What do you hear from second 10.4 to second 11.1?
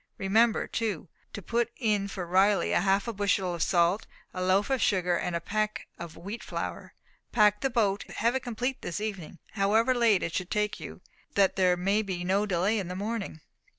take you,